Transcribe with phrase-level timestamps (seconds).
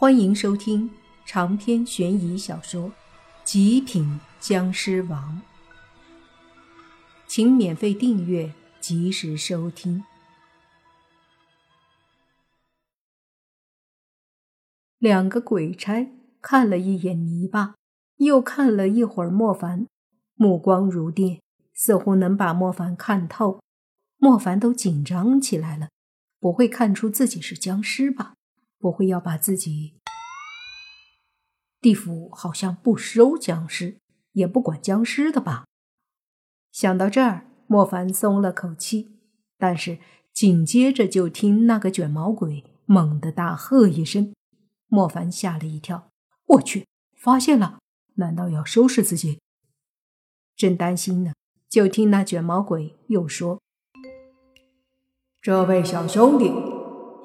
[0.00, 0.88] 欢迎收听
[1.26, 2.90] 长篇悬疑小说
[3.42, 5.42] 《极品僵尸王》，
[7.26, 10.04] 请免费订阅，及时收听。
[15.00, 16.08] 两个鬼差
[16.40, 17.74] 看了一眼泥巴，
[18.18, 19.88] 又看了一会儿莫凡，
[20.36, 21.40] 目光如电，
[21.74, 23.60] 似乎能把莫凡看透。
[24.18, 25.88] 莫凡都紧张起来了，
[26.38, 28.34] 不会看出自己是僵尸吧？
[28.78, 29.94] 不会要把自己？
[31.80, 33.98] 地府好像不收僵尸，
[34.32, 35.64] 也不管僵尸的吧？
[36.72, 39.16] 想到这儿，莫凡松了口气。
[39.56, 39.98] 但是
[40.32, 44.32] 紧接着就听那个卷毛鬼猛地大喝一声，
[44.86, 46.10] 莫凡吓了一跳。
[46.46, 46.86] 我去，
[47.16, 47.78] 发现了！
[48.14, 49.40] 难道要收拾自己？
[50.56, 51.32] 正担心呢，
[51.68, 53.60] 就听那卷毛鬼又说
[55.42, 56.52] ：“这位小兄弟。”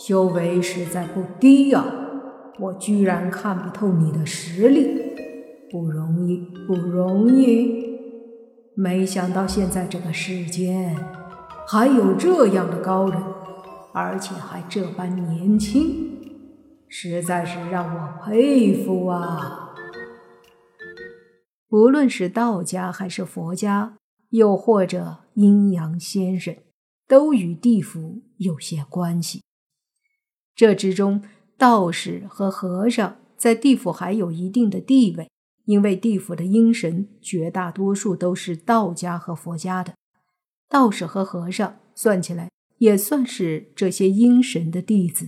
[0.00, 1.84] 修为实在不低呀，
[2.58, 4.98] 我居然看不透你的实力，
[5.70, 7.98] 不容易，不容易。
[8.74, 10.96] 没想到现在这个世间
[11.68, 13.22] 还有这样的高人，
[13.92, 16.18] 而且还这般年轻，
[16.88, 19.74] 实在是让我佩服啊！
[21.68, 23.98] 不论是道家还是佛家，
[24.30, 26.56] 又或者阴阳先生，
[27.06, 29.42] 都与地府有些关系。
[30.60, 31.22] 这之中，
[31.56, 35.30] 道士和和尚在地府还有一定的地位，
[35.64, 39.94] 因为地府的阴神绝大多数都是道家和佛家的。
[40.68, 45.26] 道士和和尚算起来也算是这些阴神的弟子，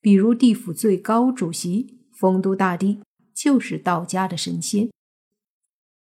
[0.00, 3.02] 比如地府最高主席丰都大帝
[3.34, 4.90] 就是道家的神仙，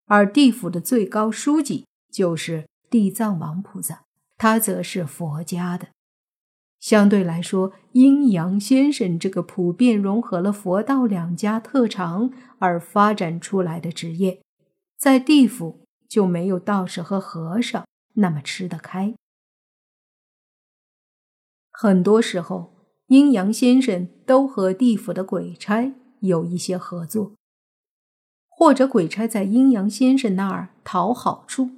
[0.06, 4.02] 而地府的最高书记就是地藏王菩萨，
[4.36, 5.94] 他则是佛家的。
[6.84, 14.42] 相对来说，阴阳先生这个普遍融合了佛道两家特长而发展出来的职业，
[14.98, 17.86] 在地府就没有道士和和尚
[18.17, 19.14] 那么吃得开。
[21.70, 22.74] 很多时候，
[23.06, 25.90] 阴阳先生都和地府的鬼差
[26.20, 27.33] 有一些合作，
[28.46, 31.70] 或者鬼差在阴阳先生那儿讨好处，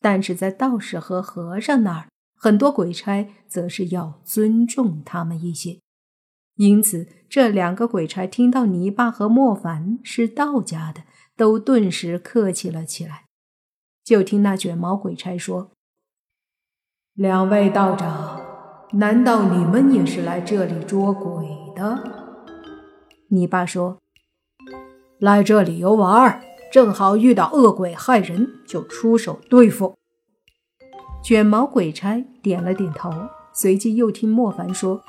[0.00, 2.06] 但是在道士和和尚那儿。
[2.44, 5.80] 很多鬼差则是要尊重他们一些，
[6.56, 11.04] 因此这两个鬼差听到泥巴和莫凡是道家的，
[11.38, 13.24] 都顿时客气了起来。
[14.04, 15.70] 就听那卷毛鬼差说
[17.16, 18.42] ：“两位道长，
[18.92, 22.04] 难道你们也是来这里捉鬼的？”
[23.32, 23.96] 泥巴说
[25.18, 29.94] ：“来这里游玩，正好遇到恶鬼害人，就出手对付。”
[31.24, 33.10] 卷毛鬼差点了点头，
[33.54, 35.02] 随即又听莫凡说：“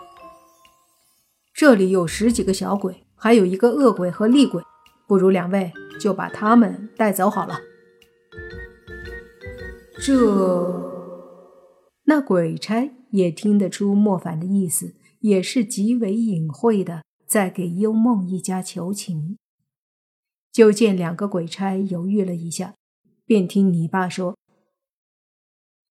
[1.53, 4.63] 这里有十几个小鬼，还有一个恶鬼和厉鬼，
[5.09, 7.59] 不如两位就把他们带走好了。”
[10.01, 10.93] 这……
[12.05, 19.37] 那鬼差也听得出莫凡的意思，也是极为隐晦的在给幽梦一家求情。
[20.53, 22.75] 就见两个鬼差犹豫了一下，
[23.25, 24.37] 便听你爸说。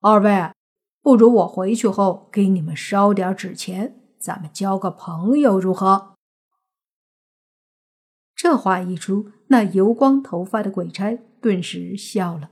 [0.06, 0.53] 二位，
[1.00, 6.12] 不如我回去后给你们烧点纸钱，咱们交个朋友，如何？
[8.37, 12.50] 这话一出，那油光头发的鬼差顿时笑了。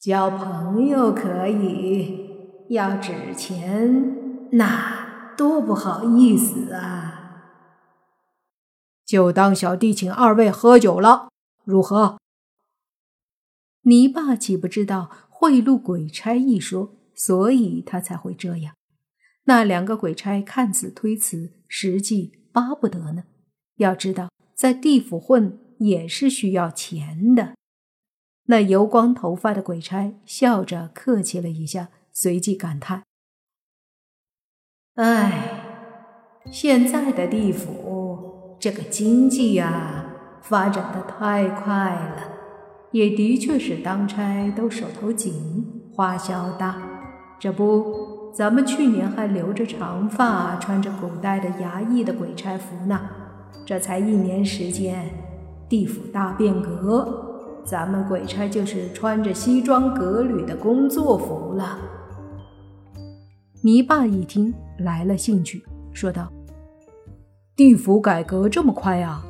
[0.00, 2.28] 交朋友可以，
[2.70, 7.44] 要纸钱，那多不好意思啊！
[9.06, 11.28] 就当小弟请二位喝酒了，
[11.62, 12.18] 如何？
[13.82, 15.08] 你爸岂不知道？
[15.40, 18.74] 贿赂鬼差一说，所以他才会这样。
[19.44, 23.22] 那两个鬼差看似推辞，实际巴不得呢。
[23.76, 27.54] 要知道，在地府混也是需要钱的。
[28.46, 33.04] 那油光头发的鬼差笑着客气了一下，随即感叹
[34.98, 42.32] ：“哎，现在的地府这个经济呀，发展的太快了。”
[42.90, 45.32] 也的确是当差都手头紧，
[45.94, 46.76] 花销大。
[47.38, 53.00] 这不，咱们去年还留着长发，穿着古代的衙役的鬼差服呢。
[53.66, 55.04] 这才一年时间，
[55.68, 61.78] 地府大变革，咱们鬼差就是穿着西装革履的工作服了。
[63.62, 65.62] 泥巴一听来了兴趣，
[65.92, 66.32] 说道
[67.54, 69.24] ：“地府改革这么快啊？”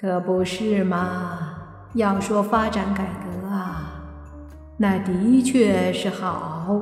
[0.00, 1.56] 可不是嘛！
[1.92, 4.02] 要说发展改革啊，
[4.78, 6.80] 那的确是好。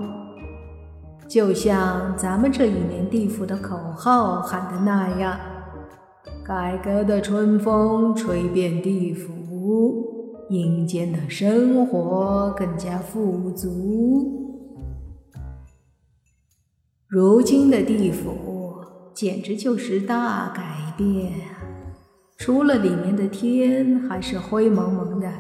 [1.27, 5.37] 就像咱们这一年地府的口号喊的那样
[6.47, 14.47] ：“改革的春风吹遍地府，阴间的生活更加富足。”
[17.09, 18.77] 如今的地府
[19.13, 21.58] 简直就是大改变！
[22.49, 25.31] 除了里面的天还是灰蒙蒙的，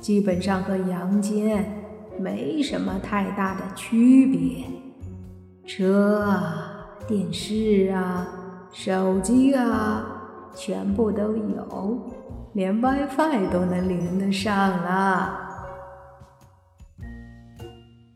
[0.00, 1.64] 基本上和阳间
[2.18, 4.64] 没什么太大的区别。
[5.64, 8.26] 车啊，电视啊，
[8.72, 10.04] 手机啊，
[10.52, 12.00] 全部都有，
[12.54, 14.52] 连 WiFi 都能连得上
[14.82, 15.38] 了。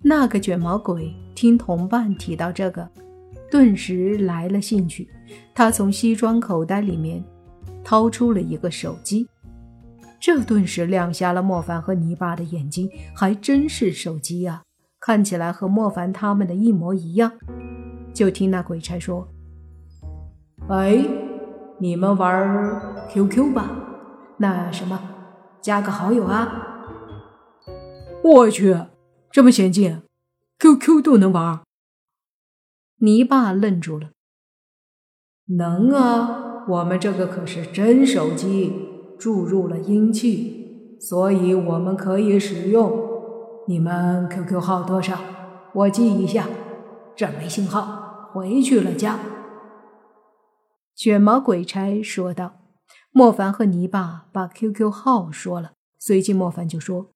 [0.03, 2.89] 那个卷毛鬼听同伴提到这个，
[3.49, 5.09] 顿时来了兴趣。
[5.55, 7.25] 他从西装口袋里面
[7.85, 9.29] 掏出了一个手机，
[10.19, 12.91] 这顿时亮瞎了莫凡和泥巴的眼睛。
[13.15, 14.63] 还真是手机啊，
[14.99, 17.31] 看起来和莫凡他们的一模一样。
[18.15, 19.29] 就听那鬼差说
[20.69, 21.05] ：“哎，
[21.79, 23.71] 你们玩 QQ 吧？
[24.39, 24.99] 那什么，
[25.61, 26.71] 加个好友啊！”
[28.25, 28.77] 我去！
[29.31, 30.01] 这么先进
[30.61, 31.61] ，QQ 都能玩？
[32.99, 34.11] 泥巴愣住了。
[35.47, 38.73] 能啊，我们这个可是真手机，
[39.19, 43.03] 注入了阴气，所以我们可以使用。
[43.67, 45.19] 你们 QQ 号多少？
[45.73, 46.47] 我记一下。
[47.17, 49.19] 这没信号，回去了加。
[50.97, 52.61] 卷毛鬼差说道。
[53.13, 57.13] 莫凡和泥巴把 QQ 号说了，随即莫凡就说。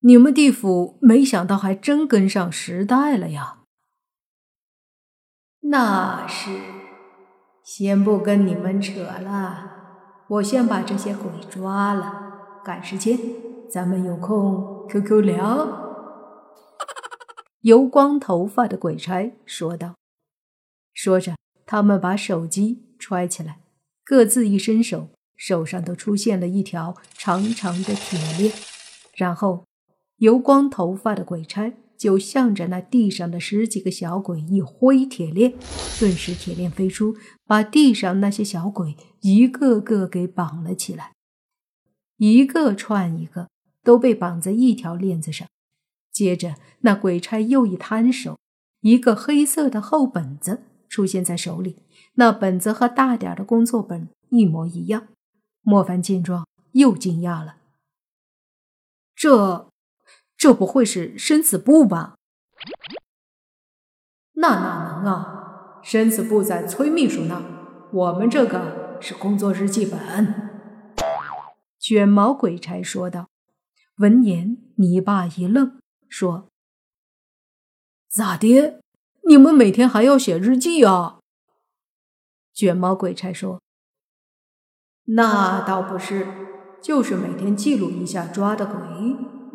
[0.00, 3.60] 你们地府没想到还真跟上时代了呀！
[5.60, 6.50] 那是，
[7.70, 12.62] 先不跟你们扯了，我先把这些鬼抓了。
[12.64, 13.18] 赶时间，
[13.70, 15.68] 咱们有空 QQ 聊。
[17.60, 19.96] 油光头发的鬼差说道。
[20.94, 21.36] 说着，
[21.66, 23.58] 他们把手机揣起来，
[24.02, 28.50] 各自一伸手，手上都出现了一条长长的铁链，
[29.14, 29.66] 然后。
[30.16, 35.52] 油光头发的鬼差就向着那地上的十几个小鬼一挥铁链，
[35.98, 41.12] 顿时铁链飞出，把地上那些小鬼一个个给绑了起来，
[42.18, 43.48] 一个串一个，
[43.82, 45.48] 都被绑在一条链子上。
[46.12, 48.38] 接着，那鬼差又一摊手，
[48.80, 51.82] 一个黑色的厚本子出现在手里，
[52.14, 55.08] 那本子和大点的工作本一模一样。
[55.62, 57.56] 莫凡见状又惊讶了，
[59.14, 59.68] 这。
[60.38, 62.14] 这不会是生死簿吧？
[64.34, 65.80] 那哪能啊！
[65.82, 67.42] 生死簿在崔秘书那，
[67.92, 69.96] 我们这个是工作日记本。
[71.80, 73.26] 卷毛鬼差说道。
[73.96, 76.48] 闻言，你爸一愣，说
[78.08, 78.80] ：“咋的？
[79.26, 81.18] 你们每天还要写日记啊？”
[82.54, 83.60] 卷毛鬼差说
[85.16, 86.28] ：“那倒不是，
[86.80, 88.78] 就是每天记录一下抓的鬼。”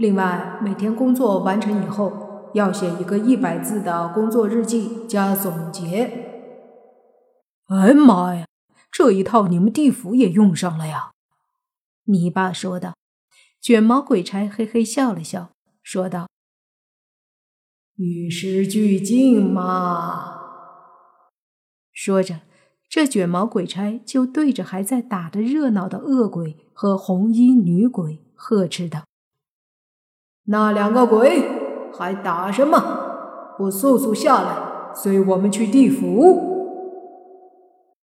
[0.03, 6.51] 另外，每天工作完成以后，要写一个一百字的工作日记加总结。
[7.67, 8.45] 哎妈呀，
[8.91, 11.11] 这一套你们地府也用上了呀？
[12.03, 12.95] 你爸说道。
[13.61, 15.51] 卷毛鬼差嘿嘿笑了笑，
[15.81, 16.27] 说道
[17.95, 20.41] ：“与时俱进嘛。”
[21.95, 22.41] 说着，
[22.89, 29.05] 这卷毛鬼差就对着还在打的热闹的恶鬼和红衣女鬼呵斥道。
[30.45, 31.43] 那两个鬼
[31.93, 33.55] 还打什么？
[33.57, 36.51] 不速速下来，随我们去地府！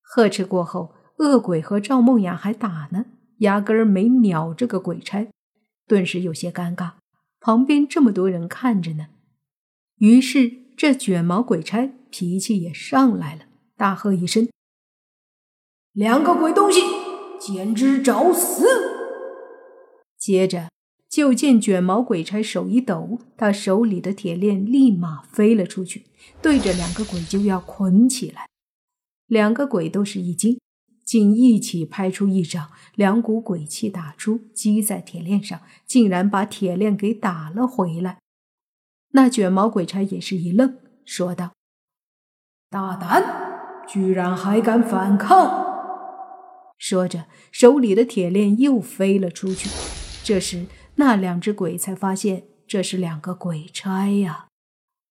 [0.02, 3.07] 呵斥过后，恶鬼和赵梦雅还打呢，
[3.38, 5.28] 压根儿没鸟这个鬼差，
[5.87, 6.92] 顿时有些尴尬。
[7.40, 9.07] 旁边这么多人看着呢，
[9.99, 13.42] 于是这卷毛鬼差脾气也上来了，
[13.76, 14.49] 大喝一声
[15.92, 16.83] ：“两个鬼东西，
[17.40, 18.66] 简直找死！”
[20.18, 20.68] 接着。
[21.18, 26.04] 就见卷毛鬼差手一抖，他手里的铁链立马飞了出去，
[26.40, 28.46] 对着两个鬼就要捆起来。
[29.26, 30.60] 两个鬼都是一惊，
[31.04, 38.18] 竟一起拍出一掌，两股鬼气打出，击在铁链上，竟然把铁链给打了回来。
[39.10, 41.50] 那卷毛鬼差也是一愣，说道
[42.70, 45.66] ：“大胆，居然还敢反抗！”
[46.78, 49.68] 说着，手里的铁链又飞了出去。
[50.22, 50.66] 这时，
[50.99, 54.49] 那两只鬼才发现这是两个鬼差呀！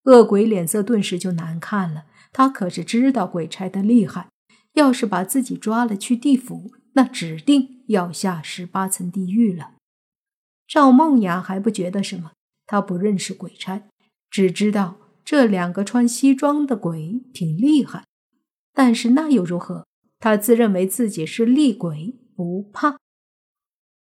[0.04, 2.06] 恶鬼脸色顿时就难看了。
[2.34, 4.28] 他可是知道鬼差的厉害，
[4.74, 9.72] 要是把自己抓了去地府，那指定要下十八层地狱了。
[10.68, 12.32] 赵梦雅还不觉得什么，
[12.66, 13.84] 她不认识鬼差，
[14.30, 18.04] 只知道这两个穿西装的鬼挺厉害，
[18.74, 19.86] 但是那又如何？
[20.20, 22.98] 他自认为自己是厉鬼，不怕。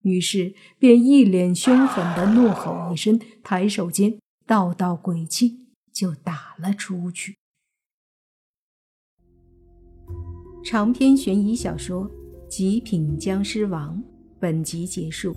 [0.03, 7.35] 于是便一脸凶狠的怒吼一声，抬手间道道鬼气就打了出去。
[10.63, 12.09] 长篇悬疑小说
[12.47, 13.97] 《极品僵尸王》
[14.39, 15.35] 本集结束，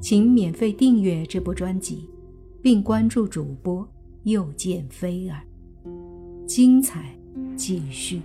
[0.00, 2.08] 请免费订阅这部专辑，
[2.62, 3.86] 并关注主播。
[4.24, 5.40] 又见飞儿，
[6.46, 7.18] 精彩
[7.56, 8.20] 继续。